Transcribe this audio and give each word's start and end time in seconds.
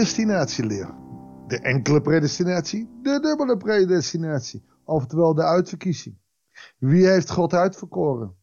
predestinatieleer. 0.00 0.94
De 1.46 1.58
enkele 1.60 2.00
predestinatie, 2.00 2.98
de 3.02 3.20
dubbele 3.20 3.56
predestinatie, 3.56 4.64
oftewel 4.84 5.34
de 5.34 5.42
uitverkiezing. 5.42 6.18
Wie 6.78 7.06
heeft 7.06 7.30
God 7.30 7.54
uitverkoren? 7.54 8.36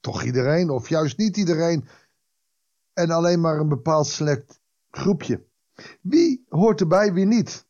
Toch 0.00 0.22
iedereen, 0.22 0.70
of 0.70 0.88
juist 0.88 1.18
niet 1.18 1.36
iedereen, 1.36 1.88
en 2.92 3.10
alleen 3.10 3.40
maar 3.40 3.58
een 3.58 3.68
bepaald 3.68 4.06
select 4.06 4.60
groepje. 4.90 5.46
Wie 6.00 6.46
hoort 6.48 6.80
erbij, 6.80 7.12
wie 7.12 7.26
niet? 7.26 7.66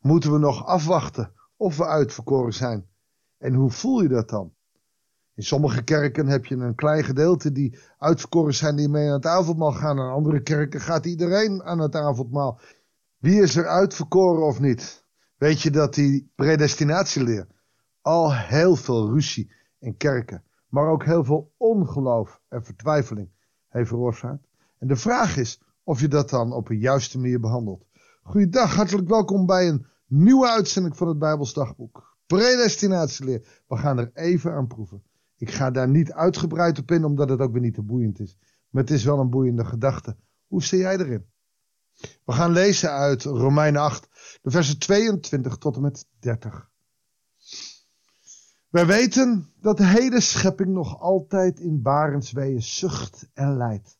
Moeten 0.00 0.32
we 0.32 0.38
nog 0.38 0.66
afwachten 0.66 1.32
of 1.56 1.76
we 1.76 1.86
uitverkoren 1.86 2.54
zijn? 2.54 2.88
En 3.38 3.54
hoe 3.54 3.70
voel 3.70 4.02
je 4.02 4.08
dat 4.08 4.28
dan? 4.28 4.54
In 5.34 5.42
sommige 5.42 5.82
kerken 5.82 6.26
heb 6.26 6.46
je 6.46 6.56
een 6.56 6.74
klein 6.74 7.04
gedeelte 7.04 7.52
die 7.52 7.78
uitverkoren 7.98 8.54
zijn 8.54 8.76
die 8.76 8.88
mee 8.88 9.06
aan 9.06 9.12
het 9.12 9.26
avondmaal 9.26 9.72
gaan. 9.72 9.98
In 9.98 10.04
andere 10.04 10.42
kerken 10.42 10.80
gaat 10.80 11.06
iedereen 11.06 11.62
aan 11.62 11.78
het 11.78 11.94
avondmaal. 11.94 12.60
Wie 13.18 13.42
is 13.42 13.56
er 13.56 13.66
uitverkoren 13.66 14.46
of 14.46 14.60
niet? 14.60 15.04
Weet 15.36 15.60
je 15.60 15.70
dat 15.70 15.94
die 15.94 16.32
predestinatieleer 16.34 17.46
al 18.00 18.34
heel 18.34 18.76
veel 18.76 19.12
ruzie 19.12 19.52
in 19.78 19.96
kerken, 19.96 20.42
maar 20.68 20.88
ook 20.88 21.04
heel 21.04 21.24
veel 21.24 21.52
ongeloof 21.56 22.40
en 22.48 22.64
vertwijfeling 22.64 23.30
heeft 23.68 23.88
veroorzaakt? 23.88 24.48
En 24.78 24.88
de 24.88 24.96
vraag 24.96 25.36
is 25.36 25.60
of 25.84 26.00
je 26.00 26.08
dat 26.08 26.30
dan 26.30 26.52
op 26.52 26.68
een 26.68 26.78
juiste 26.78 27.18
manier 27.18 27.40
behandelt. 27.40 27.86
Goeiedag, 28.22 28.74
hartelijk 28.74 29.08
welkom 29.08 29.46
bij 29.46 29.68
een 29.68 29.86
nieuwe 30.06 30.48
uitzending 30.48 30.96
van 30.96 31.08
het 31.08 31.18
Bijbelsdagboek. 31.18 32.16
Predestinatieleer. 32.26 33.62
We 33.68 33.76
gaan 33.76 33.98
er 33.98 34.10
even 34.14 34.52
aan 34.52 34.66
proeven. 34.66 35.02
Ik 35.36 35.50
ga 35.50 35.70
daar 35.70 35.88
niet 35.88 36.12
uitgebreid 36.12 36.78
op 36.78 36.90
in, 36.90 37.04
omdat 37.04 37.28
het 37.28 37.40
ook 37.40 37.52
weer 37.52 37.60
niet 37.60 37.74
te 37.74 37.82
boeiend 37.82 38.20
is. 38.20 38.36
Maar 38.70 38.82
het 38.82 38.92
is 38.92 39.04
wel 39.04 39.18
een 39.18 39.30
boeiende 39.30 39.64
gedachte. 39.64 40.16
Hoe 40.46 40.62
zie 40.62 40.78
jij 40.78 40.98
erin? 40.98 41.26
We 42.24 42.32
gaan 42.32 42.52
lezen 42.52 42.90
uit 42.90 43.22
Romeinen 43.22 43.80
8, 43.80 44.08
de 44.42 44.50
versen 44.50 44.78
22 44.78 45.56
tot 45.56 45.76
en 45.76 45.82
met 45.82 46.06
30. 46.18 46.70
Wij 48.68 48.86
weten 48.86 49.52
dat 49.60 49.76
de 49.76 49.86
hele 49.86 50.20
schepping 50.20 50.68
nog 50.68 51.00
altijd 51.00 51.60
in 51.60 51.82
barensweeën 51.82 52.62
zucht 52.62 53.28
en 53.34 53.56
lijdt. 53.56 53.98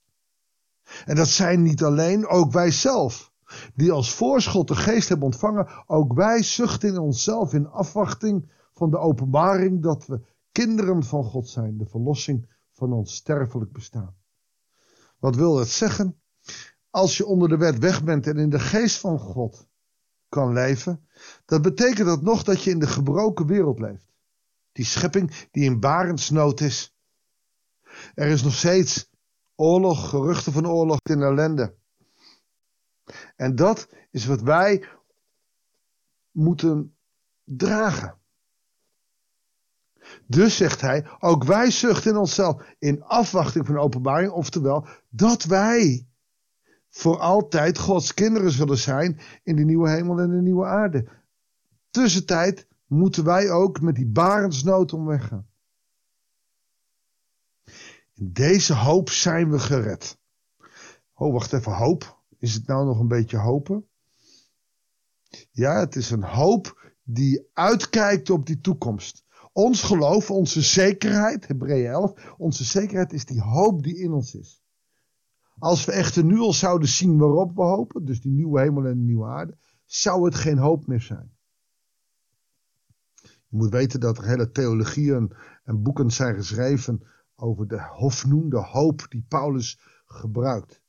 En 1.05 1.17
dat 1.17 1.29
zijn 1.29 1.63
niet 1.63 1.83
alleen, 1.83 2.27
ook 2.27 2.53
wij 2.53 2.71
zelf, 2.71 3.33
die 3.75 3.93
als 3.93 4.15
voorschot 4.15 4.69
de 4.69 4.75
geest 4.75 5.09
hebben 5.09 5.27
ontvangen, 5.27 5.69
ook 5.87 6.13
wij 6.13 6.43
zuchten 6.43 6.89
in 6.89 6.98
onszelf 6.98 7.53
in 7.53 7.69
afwachting 7.69 8.51
van 8.73 8.91
de 8.91 8.98
openbaring 8.98 9.83
dat 9.83 10.07
we 10.07 10.21
kinderen 10.55 11.05
van 11.05 11.25
God 11.25 11.49
zijn, 11.49 11.79
de 11.79 11.87
verlossing 11.87 12.47
van 12.73 12.93
ons 12.93 13.15
sterfelijk 13.15 13.73
bestaan. 13.73 14.17
Wat 15.19 15.37
wil 15.37 15.59
het 15.59 15.69
zeggen? 15.69 16.21
Als 16.91 17.17
je 17.17 17.27
onder 17.27 17.49
de 17.49 17.57
wet 17.57 17.79
weg 17.79 18.05
bent 18.05 18.27
en 18.27 18.37
in 18.37 18.51
de 18.51 18.59
geest 18.59 18.99
van 18.99 19.19
God 19.19 19.69
kan 20.29 20.53
leven, 20.53 21.09
dat 21.45 21.63
betekent 21.63 22.07
dat 22.07 22.23
nog 22.23 22.43
dat 22.43 22.63
je 22.63 22.71
in 22.71 22.79
de 22.79 22.87
gebroken 22.87 23.47
wereld 23.47 23.79
leeft. 23.79 24.13
Die 24.73 24.85
schepping 24.85 25.49
die 25.51 25.65
in 25.65 25.81
barensnood 25.81 26.61
is. 26.61 26.97
Er 28.15 28.27
is 28.27 28.43
nog 28.43 28.55
steeds 28.55 29.11
oorlog, 29.55 30.09
geruchten 30.09 30.53
van 30.53 30.69
oorlog 30.69 30.99
in 31.03 31.23
ellende. 31.23 31.75
En 33.37 33.55
dat 33.57 33.89
is 34.11 34.27
wat 34.27 34.41
wij 34.41 34.89
moeten 36.31 36.97
dragen. 37.45 38.19
Dus 40.27 40.57
zegt 40.57 40.81
hij, 40.81 41.07
ook 41.19 41.45
wij 41.45 41.70
zuchten 41.70 42.11
in 42.11 42.17
onszelf 42.17 42.75
in 42.79 43.03
afwachting 43.03 43.67
van 43.67 43.79
openbaring, 43.79 44.31
oftewel 44.31 44.87
dat 45.09 45.45
wij 45.45 46.07
voor 46.89 47.19
altijd 47.19 47.79
Gods 47.79 48.14
kinderen 48.14 48.51
zullen 48.51 48.79
zijn 48.79 49.20
in 49.42 49.57
de 49.57 49.64
nieuwe 49.64 49.91
hemel 49.91 50.19
en 50.19 50.30
de 50.30 50.42
nieuwe 50.42 50.67
aarde. 50.67 51.08
Tussentijd 51.91 52.67
moeten 52.86 53.25
wij 53.25 53.51
ook 53.51 53.80
met 53.80 53.95
die 53.95 54.07
barensnood 54.07 54.92
omweggaan. 54.92 55.47
In 58.14 58.33
deze 58.33 58.75
hoop 58.75 59.11
zijn 59.11 59.51
we 59.51 59.58
gered. 59.58 60.19
Oh, 61.14 61.33
wacht 61.33 61.52
even, 61.52 61.73
hoop. 61.73 62.23
Is 62.39 62.55
het 62.55 62.67
nou 62.67 62.86
nog 62.86 62.98
een 62.98 63.08
beetje 63.08 63.36
hopen? 63.39 63.89
Ja, 65.51 65.79
het 65.79 65.96
is 65.96 66.11
een 66.11 66.25
hoop 66.25 66.92
die 67.02 67.48
uitkijkt 67.52 68.31
op 68.31 68.46
die 68.46 68.61
toekomst. 68.61 69.23
Ons 69.55 69.83
geloof, 69.83 70.31
onze 70.31 70.63
zekerheid, 70.63 71.47
Hebreeën 71.47 71.91
11, 71.91 72.35
onze 72.37 72.65
zekerheid 72.65 73.13
is 73.13 73.25
die 73.25 73.41
hoop 73.41 73.83
die 73.83 73.97
in 73.97 74.13
ons 74.13 74.35
is. 74.35 74.63
Als 75.59 75.85
we 75.85 75.92
echter 75.92 76.25
nu 76.25 76.39
al 76.39 76.53
zouden 76.53 76.89
zien 76.89 77.19
waarop 77.19 77.55
we 77.55 77.63
hopen, 77.63 78.05
dus 78.05 78.20
die 78.20 78.33
nieuwe 78.33 78.61
hemel 78.61 78.85
en 78.85 78.98
de 78.98 79.05
nieuwe 79.05 79.27
aarde, 79.27 79.57
zou 79.85 80.25
het 80.25 80.35
geen 80.35 80.59
hoop 80.59 80.87
meer 80.87 81.01
zijn. 81.01 81.33
Je 83.23 83.57
moet 83.57 83.70
weten 83.70 84.01
dat 84.01 84.19
er 84.19 84.25
hele 84.25 84.51
theologieën 84.51 85.33
en 85.64 85.83
boeken 85.83 86.11
zijn 86.11 86.35
geschreven 86.35 87.07
over 87.35 87.69
de 87.69 87.83
hofnoem, 87.83 88.51
de 88.51 88.61
hoop 88.61 89.07
die 89.09 89.25
Paulus 89.29 89.81
gebruikt. 90.07 90.83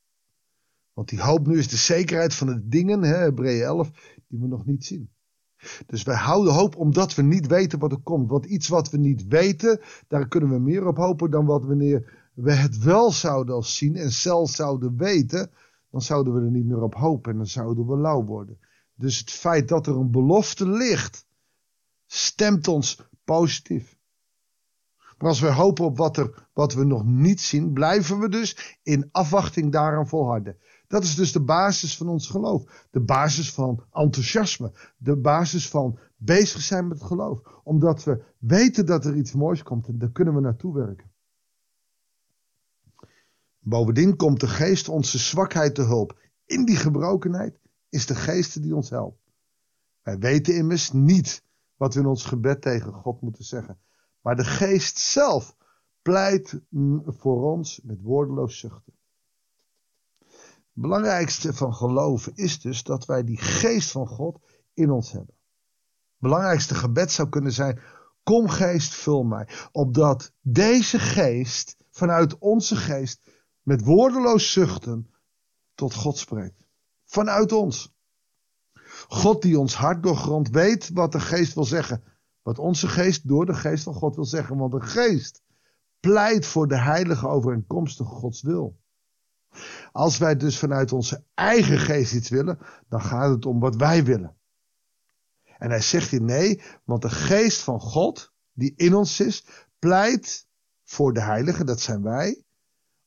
Want 0.94 1.10
die 1.10 1.22
hoop 1.22 1.48
nu 1.48 1.58
is 1.58 1.68
de 1.68 1.78
zekerheid 1.78 2.34
van 2.34 2.48
de 2.48 2.68
dingen, 2.68 3.02
Hebreeën 3.02 3.64
11, 3.64 3.92
die 4.28 4.40
we 4.40 4.48
nog 4.48 4.66
niet 4.66 4.86
zien. 4.86 5.15
Dus 5.86 6.04
wij 6.04 6.16
houden 6.16 6.54
hoop 6.54 6.76
omdat 6.76 7.16
we 7.16 7.22
niet 7.22 7.48
weten 7.48 7.80
wat 7.80 7.92
er 7.92 8.02
komt. 8.04 8.30
Want 8.30 8.46
iets 8.46 8.68
wat 8.68 8.90
we 8.90 8.98
niet 8.98 9.28
weten, 9.28 9.80
daar 10.08 10.28
kunnen 10.28 10.50
we 10.50 10.60
meer 10.60 10.88
op 10.88 10.98
hopen 10.98 11.32
dan 11.32 11.46
wat 11.46 11.66
wanneer 11.66 12.30
we 12.34 12.52
het 12.52 12.78
wel 12.78 13.12
zouden 13.12 13.64
zien 13.64 13.96
en 13.96 14.12
zelfs 14.12 14.56
zouden 14.56 14.98
weten, 14.98 15.52
dan 15.92 16.02
zouden 16.02 16.34
we 16.34 16.40
er 16.40 16.52
niet 16.52 16.66
meer 16.66 16.82
op 16.82 16.96
hopen 16.96 17.32
en 17.32 17.38
dan 17.38 17.48
zouden 17.48 17.88
we 17.88 17.98
lauw 17.98 18.24
worden. 18.24 18.60
Dus 18.96 19.18
het 19.18 19.32
feit 19.32 19.68
dat 19.68 19.88
er 19.88 19.96
een 19.96 20.12
belofte 20.12 20.70
ligt, 20.70 21.26
stemt 22.06 22.68
ons 22.68 23.02
positief. 23.24 23.98
Maar 25.18 25.30
als 25.30 25.40
we 25.40 25.52
hopen 25.52 25.86
op 25.86 25.98
wat, 25.98 26.18
er, 26.18 26.48
wat 26.54 26.74
we 26.74 26.84
nog 26.84 27.06
niet 27.06 27.42
zien, 27.42 27.74
blijven 27.74 28.20
we 28.20 28.30
dus 28.30 28.78
in 28.84 29.10
afwachting 29.12 29.72
daaraan 29.72 30.08
volharden. 30.08 30.58
Dat 30.88 31.04
is 31.04 31.16
dus 31.16 31.32
de 31.32 31.44
basis 31.44 31.98
van 31.98 32.10
ons 32.10 32.28
geloof. 32.28 32.88
De 32.92 33.00
basis 33.02 33.54
van 33.54 33.84
enthousiasme. 33.92 34.72
De 34.98 35.18
basis 35.18 35.70
van 35.70 36.00
bezig 36.18 36.62
zijn 36.62 36.88
met 36.88 37.04
geloof. 37.04 37.42
Omdat 37.64 38.04
we 38.04 38.24
weten 38.38 38.86
dat 38.86 39.06
er 39.06 39.16
iets 39.16 39.34
moois 39.34 39.64
komt 39.64 39.88
en 39.88 39.98
daar 39.98 40.12
kunnen 40.12 40.34
we 40.34 40.40
naartoe 40.40 40.74
werken. 40.74 41.12
Bovendien 43.60 44.16
komt 44.16 44.40
de 44.40 44.48
geest 44.48 44.90
onze 44.90 45.18
zwakheid 45.18 45.76
te 45.76 45.82
hulp. 45.82 46.20
In 46.46 46.66
die 46.66 46.76
gebrokenheid 46.76 47.60
is 47.90 48.06
de 48.06 48.16
geest 48.16 48.62
die 48.62 48.76
ons 48.76 48.90
helpt. 48.90 49.20
Wij 50.02 50.18
weten 50.18 50.56
immers 50.56 50.92
niet 50.92 51.44
wat 51.76 51.94
we 51.94 52.00
in 52.00 52.06
ons 52.06 52.26
gebed 52.26 52.62
tegen 52.62 52.94
God 52.94 53.22
moeten 53.22 53.44
zeggen. 53.44 53.80
Maar 54.22 54.36
de 54.36 54.46
geest 54.46 54.98
zelf 54.98 55.56
pleit 56.02 56.62
voor 57.06 57.52
ons 57.52 57.82
met 57.84 58.02
woordeloos 58.02 58.60
zuchten. 58.60 58.94
Belangrijkste 60.78 61.54
van 61.54 61.74
geloven 61.74 62.32
is 62.36 62.62
dus 62.62 62.84
dat 62.84 63.06
wij 63.06 63.24
die 63.24 63.38
geest 63.38 63.92
van 63.92 64.08
God 64.08 64.40
in 64.74 64.92
ons 64.92 65.12
hebben. 65.12 65.36
Belangrijkste 66.18 66.76
gebed 66.76 67.12
zou 67.12 67.30
kunnen 67.30 67.52
zijn: 67.52 67.80
Kom 68.24 68.50
geest, 68.50 68.94
vul 68.94 69.24
mij. 69.24 69.48
Opdat 69.72 70.32
deze 70.42 71.00
geest 71.00 71.76
vanuit 71.92 72.38
onze 72.38 72.76
geest 72.76 73.22
met 73.62 73.84
woordeloos 73.84 74.52
zuchten 74.52 75.10
tot 75.76 75.94
God 75.94 76.18
spreekt. 76.18 76.68
Vanuit 77.06 77.52
ons. 77.52 77.94
God 79.08 79.42
die 79.42 79.60
ons 79.60 79.76
hart 79.76 80.04
doorgrond 80.04 80.50
weet 80.50 80.90
wat 80.94 81.12
de 81.12 81.20
geest 81.20 81.54
wil 81.54 81.66
zeggen. 81.66 82.04
Wat 82.42 82.60
onze 82.60 82.88
geest 82.88 83.28
door 83.28 83.46
de 83.46 83.54
geest 83.54 83.84
van 83.84 83.94
God 83.94 84.16
wil 84.16 84.26
zeggen. 84.26 84.58
Want 84.58 84.72
de 84.72 84.82
geest 84.82 85.44
pleit 86.00 86.46
voor 86.46 86.68
de 86.68 86.80
heilige 86.80 87.28
overeenkomstige 87.28 88.10
Gods 88.10 88.42
wil. 88.42 88.84
Als 89.96 90.18
wij 90.18 90.36
dus 90.36 90.60
vanuit 90.60 90.92
onze 90.92 91.24
eigen 91.34 91.78
geest 91.78 92.14
iets 92.14 92.30
willen, 92.30 92.60
dan 92.90 93.02
gaat 93.02 93.30
het 93.30 93.46
om 93.46 93.60
wat 93.60 93.76
wij 93.76 94.04
willen. 94.04 94.36
En 95.58 95.70
hij 95.70 95.82
zegt 95.82 96.10
hier 96.10 96.22
nee, 96.22 96.62
want 96.84 97.02
de 97.02 97.10
geest 97.10 97.62
van 97.62 97.80
God, 97.80 98.34
die 98.54 98.74
in 98.76 98.96
ons 98.96 99.20
is, 99.20 99.46
pleit 99.80 100.48
voor 100.84 101.14
de 101.14 101.22
heilige, 101.22 101.64
dat 101.64 101.80
zijn 101.80 102.04
wij, 102.04 102.44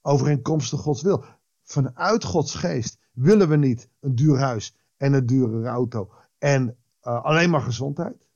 overeenkomstig 0.02 0.80
Gods 0.80 1.02
wil. 1.02 1.24
Vanuit 1.62 2.24
Gods 2.24 2.54
geest 2.54 2.98
willen 3.12 3.48
we 3.48 3.56
niet 3.56 3.88
een 4.00 4.14
duur 4.14 4.38
huis 4.38 4.76
en 4.96 5.12
een 5.12 5.26
dure 5.26 5.68
auto 5.68 6.12
en 6.38 6.76
uh, 7.02 7.24
alleen 7.24 7.50
maar 7.50 7.62
gezondheid. 7.62 8.28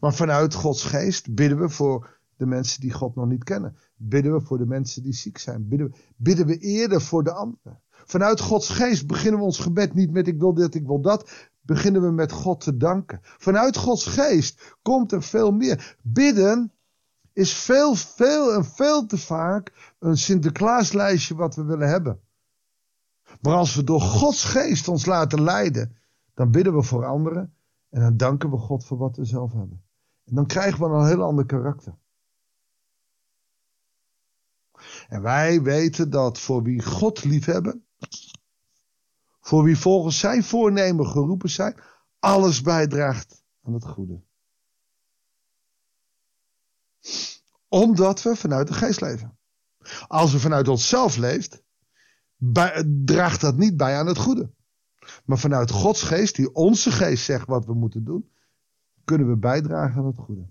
Maar 0.00 0.14
vanuit 0.14 0.54
Gods 0.54 0.84
geest 0.84 1.34
bidden 1.34 1.58
we 1.58 1.68
voor 1.68 2.18
de 2.36 2.46
mensen 2.46 2.80
die 2.80 2.92
God 2.92 3.14
nog 3.14 3.26
niet 3.26 3.44
kennen. 3.44 3.76
Bidden 4.00 4.32
we 4.32 4.40
voor 4.40 4.58
de 4.58 4.66
mensen 4.66 5.02
die 5.02 5.12
ziek 5.12 5.38
zijn. 5.38 5.68
Bidden 6.16 6.46
we, 6.46 6.58
eerder 6.58 7.00
voor 7.00 7.24
de 7.24 7.32
anderen. 7.32 7.80
Vanuit 7.90 8.40
Gods 8.40 8.68
geest 8.68 9.06
beginnen 9.06 9.40
we 9.40 9.46
ons 9.46 9.58
gebed 9.58 9.94
niet 9.94 10.10
met 10.10 10.26
ik 10.26 10.38
wil 10.38 10.54
dit, 10.54 10.74
ik 10.74 10.86
wil 10.86 11.00
dat. 11.00 11.30
Beginnen 11.60 12.02
we 12.02 12.10
met 12.10 12.32
God 12.32 12.60
te 12.60 12.76
danken. 12.76 13.18
Vanuit 13.22 13.76
Gods 13.76 14.06
geest 14.06 14.76
komt 14.82 15.12
er 15.12 15.22
veel 15.22 15.50
meer. 15.50 15.96
Bidden 16.02 16.72
is 17.32 17.52
veel, 17.54 17.94
veel 17.94 18.54
en 18.54 18.64
veel 18.64 19.06
te 19.06 19.18
vaak 19.18 19.94
een 19.98 20.16
Sinterklaaslijstje 20.16 21.34
wat 21.34 21.54
we 21.54 21.64
willen 21.64 21.88
hebben. 21.88 22.20
Maar 23.40 23.54
als 23.54 23.74
we 23.74 23.84
door 23.84 24.00
Gods 24.00 24.44
geest 24.44 24.88
ons 24.88 25.06
laten 25.06 25.42
leiden, 25.42 25.96
dan 26.34 26.50
bidden 26.50 26.74
we 26.74 26.82
voor 26.82 27.04
anderen 27.04 27.54
en 27.88 28.00
dan 28.00 28.16
danken 28.16 28.50
we 28.50 28.56
God 28.56 28.84
voor 28.84 28.98
wat 28.98 29.16
we 29.16 29.24
zelf 29.24 29.52
hebben. 29.52 29.82
En 30.24 30.34
dan 30.34 30.46
krijgen 30.46 30.80
we 30.80 30.96
een 30.96 31.06
heel 31.06 31.22
ander 31.22 31.46
karakter. 31.46 31.94
En 35.08 35.22
wij 35.22 35.62
weten 35.62 36.10
dat 36.10 36.38
voor 36.38 36.62
wie 36.62 36.82
God 36.82 37.24
liefhebben, 37.24 37.86
voor 39.40 39.64
wie 39.64 39.78
volgens 39.78 40.18
zijn 40.18 40.44
voornemen 40.44 41.06
geroepen 41.06 41.50
zijn, 41.50 41.80
alles 42.18 42.60
bijdraagt 42.60 43.42
aan 43.62 43.72
het 43.72 43.84
goede. 43.84 44.22
Omdat 47.68 48.22
we 48.22 48.36
vanuit 48.36 48.68
de 48.68 48.74
geest 48.74 49.00
leven. 49.00 49.38
Als 50.06 50.32
we 50.32 50.38
vanuit 50.38 50.68
onszelf 50.68 51.16
leeft, 51.16 51.62
draagt 53.04 53.40
dat 53.40 53.56
niet 53.56 53.76
bij 53.76 53.96
aan 53.96 54.06
het 54.06 54.18
goede. 54.18 54.52
Maar 55.24 55.38
vanuit 55.38 55.70
Gods 55.70 56.02
geest, 56.02 56.36
die 56.36 56.54
onze 56.54 56.90
geest 56.90 57.24
zegt 57.24 57.46
wat 57.46 57.64
we 57.64 57.74
moeten 57.74 58.04
doen, 58.04 58.32
kunnen 59.04 59.28
we 59.28 59.36
bijdragen 59.36 60.00
aan 60.00 60.06
het 60.06 60.18
goede. 60.18 60.48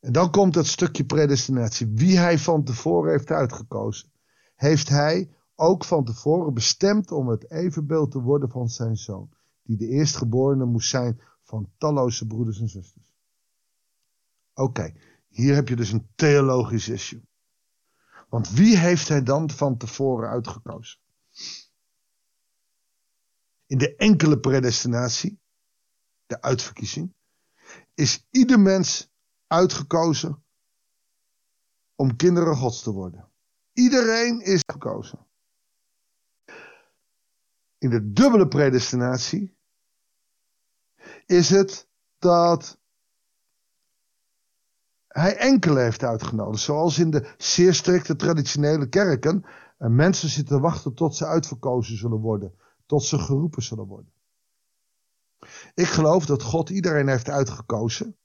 En 0.00 0.12
dan 0.12 0.30
komt 0.30 0.54
dat 0.54 0.66
stukje 0.66 1.04
predestinatie. 1.04 1.86
Wie 1.94 2.18
hij 2.18 2.38
van 2.38 2.64
tevoren 2.64 3.10
heeft 3.10 3.30
uitgekozen, 3.30 4.12
heeft 4.54 4.88
hij 4.88 5.34
ook 5.54 5.84
van 5.84 6.04
tevoren 6.04 6.54
bestemd 6.54 7.12
om 7.12 7.28
het 7.28 7.50
evenbeeld 7.50 8.10
te 8.10 8.20
worden 8.20 8.50
van 8.50 8.68
zijn 8.68 8.96
zoon, 8.96 9.30
die 9.62 9.76
de 9.76 9.86
eerstgeborene 9.86 10.64
moest 10.64 10.88
zijn 10.88 11.20
van 11.42 11.72
talloze 11.78 12.26
broeders 12.26 12.60
en 12.60 12.68
zusters. 12.68 13.14
Oké, 14.54 14.92
hier 15.28 15.54
heb 15.54 15.68
je 15.68 15.76
dus 15.76 15.92
een 15.92 16.08
theologisch 16.14 16.88
issue. 16.88 17.28
Want 18.28 18.50
wie 18.50 18.78
heeft 18.78 19.08
hij 19.08 19.22
dan 19.22 19.50
van 19.50 19.76
tevoren 19.76 20.28
uitgekozen? 20.28 21.00
In 23.66 23.78
de 23.78 23.96
enkele 23.96 24.38
predestinatie, 24.38 25.40
de 26.26 26.42
uitverkiezing, 26.42 27.14
is 27.94 28.26
ieder 28.30 28.60
mens 28.60 29.09
uitgekozen 29.50 30.44
om 31.94 32.16
kinderen 32.16 32.56
gods 32.56 32.82
te 32.82 32.90
worden. 32.90 33.28
Iedereen 33.72 34.40
is 34.40 34.62
gekozen. 34.66 35.26
In 37.78 37.90
de 37.90 38.12
dubbele 38.12 38.48
predestinatie 38.48 39.56
is 41.26 41.50
het 41.50 41.88
dat 42.18 42.78
hij 45.08 45.36
enkele 45.36 45.80
heeft 45.80 46.02
uitgenodigd. 46.02 46.62
Zoals 46.62 46.98
in 46.98 47.10
de 47.10 47.34
zeer 47.38 47.74
strikte 47.74 48.16
traditionele 48.16 48.88
kerken. 48.88 49.44
En 49.78 49.94
mensen 49.94 50.28
zitten 50.28 50.60
wachten 50.60 50.94
tot 50.94 51.16
ze 51.16 51.26
uitverkozen 51.26 51.96
zullen 51.96 52.20
worden. 52.20 52.54
Tot 52.86 53.02
ze 53.02 53.18
geroepen 53.18 53.62
zullen 53.62 53.86
worden. 53.86 54.12
Ik 55.74 55.86
geloof 55.86 56.26
dat 56.26 56.42
God 56.42 56.70
iedereen 56.70 57.08
heeft 57.08 57.28
uitgekozen. 57.28 58.19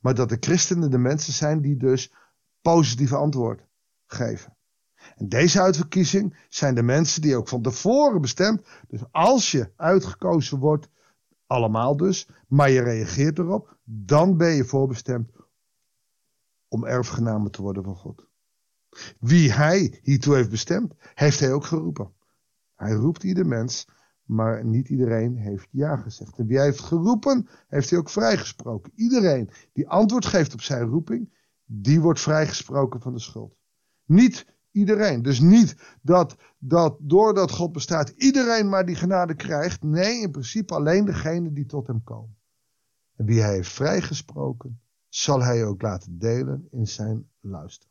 Maar 0.00 0.14
dat 0.14 0.28
de 0.28 0.36
christenen 0.40 0.90
de 0.90 0.98
mensen 0.98 1.32
zijn 1.32 1.60
die 1.60 1.76
dus 1.76 2.12
positieve 2.60 3.16
antwoord 3.16 3.66
geven. 4.06 4.56
En 5.16 5.28
deze 5.28 5.60
uitverkiezing 5.60 6.46
zijn 6.48 6.74
de 6.74 6.82
mensen 6.82 7.22
die 7.22 7.36
ook 7.36 7.48
van 7.48 7.62
tevoren 7.62 8.20
bestemd. 8.20 8.66
Dus 8.88 9.02
als 9.10 9.50
je 9.50 9.72
uitgekozen 9.76 10.58
wordt, 10.58 10.88
allemaal 11.46 11.96
dus, 11.96 12.28
maar 12.48 12.70
je 12.70 12.80
reageert 12.80 13.38
erop, 13.38 13.78
dan 13.84 14.36
ben 14.36 14.50
je 14.50 14.64
voorbestemd 14.64 15.32
om 16.68 16.84
erfgenamen 16.84 17.50
te 17.50 17.62
worden 17.62 17.84
van 17.84 17.96
God. 17.96 18.28
Wie 19.20 19.52
hij 19.52 20.00
hiertoe 20.02 20.34
heeft 20.34 20.50
bestemd, 20.50 20.94
heeft 21.14 21.40
hij 21.40 21.52
ook 21.52 21.64
geroepen. 21.64 22.12
Hij 22.74 22.92
roept 22.92 23.22
ieder 23.22 23.46
mens, 23.46 23.88
maar 24.30 24.64
niet 24.64 24.88
iedereen 24.88 25.36
heeft 25.36 25.68
ja 25.70 25.96
gezegd. 25.96 26.38
En 26.38 26.46
wie 26.46 26.56
hij 26.56 26.66
heeft 26.66 26.80
geroepen, 26.80 27.48
heeft 27.68 27.90
hij 27.90 27.98
ook 27.98 28.10
vrijgesproken. 28.10 28.92
Iedereen 28.94 29.50
die 29.72 29.88
antwoord 29.88 30.26
geeft 30.26 30.52
op 30.52 30.60
zijn 30.60 30.82
roeping, 30.82 31.32
die 31.64 32.00
wordt 32.00 32.20
vrijgesproken 32.20 33.00
van 33.00 33.12
de 33.12 33.20
schuld. 33.20 33.56
Niet 34.04 34.46
iedereen. 34.70 35.22
Dus 35.22 35.40
niet 35.40 35.98
dat, 36.02 36.36
dat 36.58 36.96
doordat 37.00 37.50
God 37.50 37.72
bestaat 37.72 38.08
iedereen 38.08 38.68
maar 38.68 38.86
die 38.86 38.96
genade 38.96 39.34
krijgt. 39.34 39.82
Nee, 39.82 40.20
in 40.20 40.30
principe 40.30 40.74
alleen 40.74 41.04
degene 41.04 41.52
die 41.52 41.66
tot 41.66 41.86
hem 41.86 42.02
komen. 42.04 42.36
En 43.16 43.24
wie 43.24 43.40
hij 43.40 43.54
heeft 43.54 43.72
vrijgesproken, 43.72 44.80
zal 45.08 45.42
hij 45.42 45.64
ook 45.64 45.82
laten 45.82 46.18
delen 46.18 46.68
in 46.70 46.86
zijn 46.86 47.28
luister. 47.40 47.89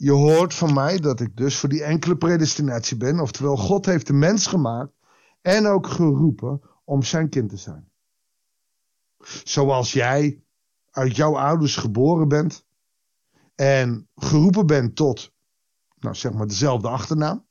Je 0.00 0.12
hoort 0.12 0.54
van 0.54 0.74
mij 0.74 0.98
dat 0.98 1.20
ik 1.20 1.36
dus 1.36 1.58
voor 1.58 1.68
die 1.68 1.82
enkele 1.82 2.16
predestinatie 2.16 2.96
ben, 2.96 3.20
oftewel 3.20 3.56
God 3.56 3.86
heeft 3.86 4.06
de 4.06 4.12
mens 4.12 4.46
gemaakt 4.46 4.92
en 5.40 5.66
ook 5.66 5.86
geroepen 5.86 6.60
om 6.84 7.02
zijn 7.02 7.28
kind 7.28 7.50
te 7.50 7.56
zijn. 7.56 7.90
Zoals 9.44 9.92
jij 9.92 10.42
uit 10.90 11.16
jouw 11.16 11.36
ouders 11.38 11.76
geboren 11.76 12.28
bent 12.28 12.66
en 13.54 14.08
geroepen 14.14 14.66
bent 14.66 14.96
tot, 14.96 15.32
nou 15.98 16.14
zeg 16.14 16.32
maar 16.32 16.46
dezelfde 16.46 16.88
achternaam, 16.88 17.46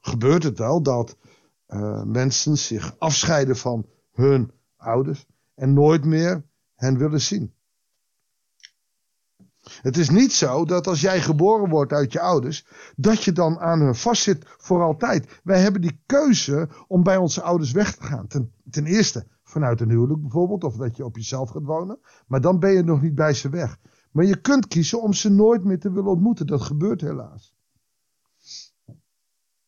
gebeurt 0.00 0.42
het 0.42 0.58
wel 0.58 0.82
dat 0.82 1.16
uh, 1.68 2.02
mensen 2.02 2.58
zich 2.58 2.98
afscheiden 2.98 3.56
van 3.56 3.86
hun 4.12 4.52
ouders 4.76 5.26
en 5.54 5.72
nooit 5.72 6.04
meer 6.04 6.44
hen 6.74 6.98
willen 6.98 7.20
zien. 7.20 7.54
Het 9.82 9.96
is 9.96 10.10
niet 10.10 10.32
zo 10.32 10.64
dat 10.64 10.86
als 10.86 11.00
jij 11.00 11.20
geboren 11.20 11.68
wordt 11.68 11.92
uit 11.92 12.12
je 12.12 12.20
ouders, 12.20 12.66
dat 12.96 13.22
je 13.22 13.32
dan 13.32 13.58
aan 13.58 13.80
hun 13.80 13.94
vastzit 13.94 14.44
voor 14.58 14.82
altijd. 14.82 15.40
Wij 15.42 15.60
hebben 15.60 15.80
die 15.80 16.00
keuze 16.06 16.68
om 16.86 17.02
bij 17.02 17.16
onze 17.16 17.42
ouders 17.42 17.72
weg 17.72 17.94
te 17.94 18.02
gaan. 18.02 18.26
Ten, 18.26 18.52
ten 18.70 18.86
eerste 18.86 19.26
vanuit 19.42 19.80
een 19.80 19.90
huwelijk 19.90 20.20
bijvoorbeeld, 20.20 20.64
of 20.64 20.76
dat 20.76 20.96
je 20.96 21.04
op 21.04 21.16
jezelf 21.16 21.50
gaat 21.50 21.64
wonen. 21.64 21.98
Maar 22.26 22.40
dan 22.40 22.58
ben 22.58 22.72
je 22.72 22.82
nog 22.82 23.02
niet 23.02 23.14
bij 23.14 23.32
ze 23.32 23.48
weg. 23.48 23.78
Maar 24.10 24.24
je 24.24 24.40
kunt 24.40 24.66
kiezen 24.66 25.02
om 25.02 25.12
ze 25.12 25.30
nooit 25.30 25.64
meer 25.64 25.80
te 25.80 25.92
willen 25.92 26.10
ontmoeten. 26.10 26.46
Dat 26.46 26.62
gebeurt 26.62 27.00
helaas. 27.00 27.54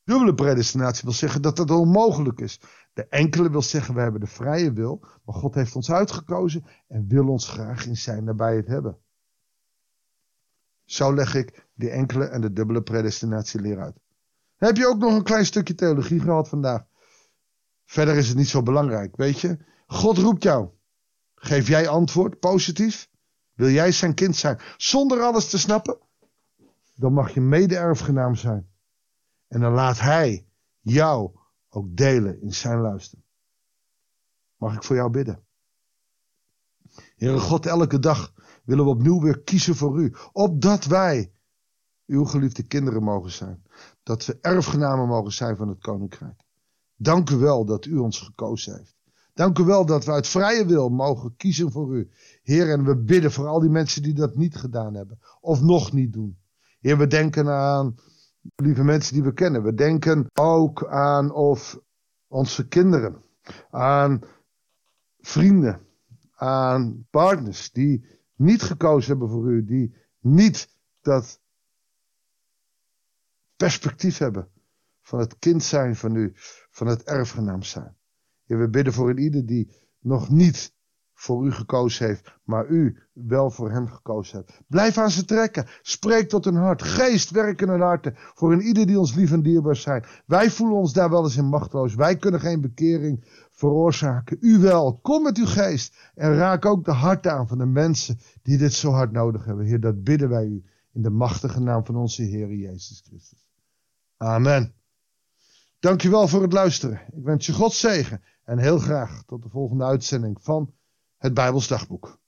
Dubbele 0.04 0.34
predestinatie 0.34 1.04
wil 1.04 1.12
zeggen 1.12 1.42
dat 1.42 1.56
dat 1.56 1.70
onmogelijk 1.70 2.40
is. 2.40 2.60
De 2.92 3.06
enkele 3.08 3.50
wil 3.50 3.62
zeggen, 3.62 3.94
we 3.94 4.00
hebben 4.00 4.20
de 4.20 4.26
vrije 4.26 4.72
wil, 4.72 5.00
maar 5.24 5.34
God 5.34 5.54
heeft 5.54 5.76
ons 5.76 5.90
uitgekozen 5.90 6.64
en 6.88 7.08
wil 7.08 7.28
ons 7.28 7.48
graag 7.48 7.86
in 7.86 7.96
zijn 7.96 8.24
nabijheid 8.24 8.66
hebben. 8.66 8.98
Zo 10.86 11.14
leg 11.14 11.34
ik 11.34 11.66
de 11.74 11.90
enkele 11.90 12.24
en 12.24 12.40
de 12.40 12.52
dubbele 12.52 12.82
predestinatie 12.82 13.60
leer 13.60 13.80
uit. 13.80 14.00
Heb 14.56 14.76
je 14.76 14.86
ook 14.86 14.98
nog 14.98 15.12
een 15.12 15.22
klein 15.22 15.46
stukje 15.46 15.74
theologie 15.74 16.20
gehad 16.20 16.48
vandaag? 16.48 16.84
Verder 17.84 18.16
is 18.16 18.28
het 18.28 18.36
niet 18.36 18.48
zo 18.48 18.62
belangrijk, 18.62 19.16
weet 19.16 19.40
je? 19.40 19.58
God 19.86 20.18
roept 20.18 20.42
jou. 20.42 20.68
Geef 21.34 21.68
jij 21.68 21.88
antwoord, 21.88 22.38
positief? 22.38 23.08
Wil 23.52 23.70
jij 23.70 23.92
zijn 23.92 24.14
kind 24.14 24.36
zijn, 24.36 24.60
zonder 24.76 25.20
alles 25.20 25.50
te 25.50 25.58
snappen? 25.58 25.98
Dan 26.94 27.12
mag 27.12 27.34
je 27.34 27.40
mede-erfgenaam 27.40 28.34
zijn. 28.34 28.70
En 29.48 29.60
dan 29.60 29.72
laat 29.72 30.00
hij 30.00 30.46
jou 30.80 31.30
ook 31.68 31.96
delen 31.96 32.40
in 32.40 32.54
zijn 32.54 32.80
luister. 32.80 33.18
Mag 34.56 34.74
ik 34.74 34.82
voor 34.82 34.96
jou 34.96 35.10
bidden? 35.10 35.45
Heere 37.16 37.38
God, 37.38 37.66
elke 37.66 37.98
dag 37.98 38.32
willen 38.64 38.84
we 38.84 38.90
opnieuw 38.90 39.20
weer 39.20 39.40
kiezen 39.40 39.76
voor 39.76 40.00
u. 40.00 40.14
Opdat 40.32 40.84
wij 40.84 41.32
uw 42.06 42.24
geliefde 42.24 42.62
kinderen 42.62 43.02
mogen 43.02 43.30
zijn. 43.30 43.62
Dat 44.02 44.26
we 44.26 44.38
erfgenamen 44.40 45.08
mogen 45.08 45.32
zijn 45.32 45.56
van 45.56 45.68
het 45.68 45.80
koninkrijk. 45.80 46.42
Dank 46.96 47.30
u 47.30 47.36
wel 47.36 47.64
dat 47.64 47.84
u 47.84 47.96
ons 47.96 48.20
gekozen 48.20 48.76
heeft. 48.76 48.96
Dank 49.34 49.58
u 49.58 49.64
wel 49.64 49.86
dat 49.86 50.04
we 50.04 50.12
uit 50.12 50.26
vrije 50.26 50.66
wil 50.66 50.88
mogen 50.88 51.36
kiezen 51.36 51.72
voor 51.72 51.96
u. 51.96 52.10
Heer, 52.42 52.70
en 52.70 52.84
we 52.84 52.96
bidden 52.96 53.32
voor 53.32 53.46
al 53.46 53.60
die 53.60 53.70
mensen 53.70 54.02
die 54.02 54.14
dat 54.14 54.36
niet 54.36 54.56
gedaan 54.56 54.94
hebben. 54.94 55.18
Of 55.40 55.60
nog 55.60 55.92
niet 55.92 56.12
doen. 56.12 56.38
Heer, 56.80 56.98
we 56.98 57.06
denken 57.06 57.48
aan 57.48 57.94
lieve 58.56 58.84
mensen 58.84 59.14
die 59.14 59.22
we 59.22 59.32
kennen. 59.32 59.62
We 59.62 59.74
denken 59.74 60.26
ook 60.40 60.86
aan 60.86 61.32
of 61.32 61.78
onze 62.28 62.68
kinderen, 62.68 63.22
aan 63.70 64.20
vrienden, 65.18 65.85
aan 66.36 67.06
partners 67.10 67.70
die 67.72 68.04
niet 68.34 68.62
gekozen 68.62 69.10
hebben 69.10 69.28
voor 69.28 69.50
u, 69.50 69.64
die 69.64 69.94
niet 70.20 70.76
dat 71.00 71.40
perspectief 73.56 74.18
hebben 74.18 74.50
van 75.02 75.18
het 75.18 75.38
kind 75.38 75.62
zijn 75.62 75.96
van 75.96 76.16
u, 76.16 76.32
van 76.70 76.86
het 76.86 77.02
erfgenaam 77.02 77.62
zijn. 77.62 77.96
We 78.44 78.68
bidden 78.68 78.92
voor 78.92 79.18
ieder 79.18 79.46
die 79.46 79.70
nog 79.98 80.28
niet 80.28 80.74
voor 81.18 81.46
u 81.46 81.52
gekozen 81.52 82.06
heeft, 82.06 82.32
maar 82.44 82.66
u 82.66 82.98
wel 83.12 83.50
voor 83.50 83.70
hem 83.70 83.88
gekozen 83.88 84.36
hebt. 84.36 84.60
Blijf 84.66 84.98
aan 84.98 85.10
ze 85.10 85.24
trekken. 85.24 85.66
Spreek 85.82 86.28
tot 86.28 86.44
hun 86.44 86.54
hart. 86.54 86.82
Geest, 86.82 87.30
werk 87.30 87.62
in 87.62 87.68
hun 87.68 87.80
harten. 87.80 88.14
Voor 88.16 88.52
een 88.52 88.60
ieder 88.60 88.86
die 88.86 88.98
ons 88.98 89.14
lief 89.14 89.32
en 89.32 89.42
dierbaar 89.42 89.76
zijn. 89.76 90.04
Wij 90.26 90.50
voelen 90.50 90.76
ons 90.76 90.92
daar 90.92 91.10
wel 91.10 91.24
eens 91.24 91.36
in 91.36 91.44
machteloos. 91.44 91.94
Wij 91.94 92.16
kunnen 92.16 92.40
geen 92.40 92.60
bekering 92.60 93.24
veroorzaken. 93.50 94.36
U 94.40 94.58
wel. 94.58 94.98
Kom 95.02 95.22
met 95.22 95.36
uw 95.36 95.46
geest. 95.46 95.96
En 96.14 96.34
raak 96.34 96.64
ook 96.64 96.84
de 96.84 96.92
harten 96.92 97.32
aan 97.32 97.48
van 97.48 97.58
de 97.58 97.66
mensen 97.66 98.18
die 98.42 98.58
dit 98.58 98.72
zo 98.72 98.90
hard 98.90 99.12
nodig 99.12 99.44
hebben. 99.44 99.66
Heer, 99.66 99.80
dat 99.80 100.02
bidden 100.02 100.28
wij 100.28 100.44
u 100.44 100.64
In 100.92 101.02
de 101.02 101.10
machtige 101.10 101.60
naam 101.60 101.84
van 101.84 101.96
onze 101.96 102.22
Heer 102.22 102.54
Jezus 102.54 103.02
Christus. 103.06 103.50
Amen. 104.16 104.74
Dankjewel 105.78 106.28
voor 106.28 106.42
het 106.42 106.52
luisteren. 106.52 107.00
Ik 107.16 107.24
wens 107.24 107.46
je 107.46 107.52
God 107.52 107.72
zegen 107.72 108.22
en 108.44 108.58
heel 108.58 108.78
graag 108.78 109.22
tot 109.26 109.42
de 109.42 109.48
volgende 109.48 109.84
uitzending 109.84 110.38
van 110.40 110.74
het 111.16 111.34
Bijbels 111.34 111.68
Dagboek. 111.68 112.18